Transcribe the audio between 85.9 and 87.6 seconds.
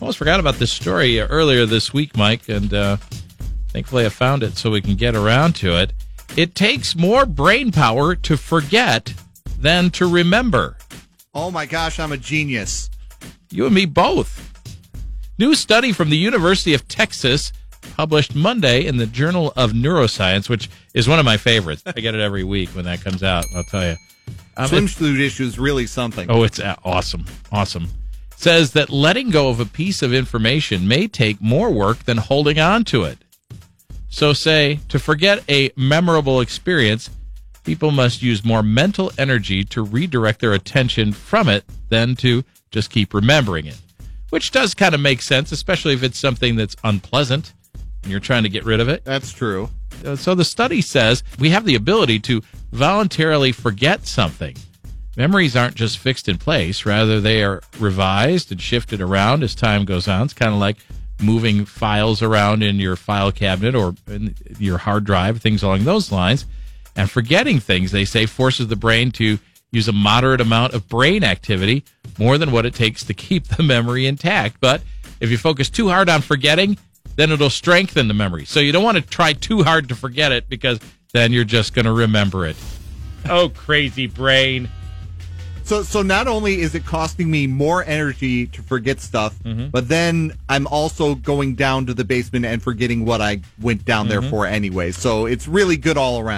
not only is it costing me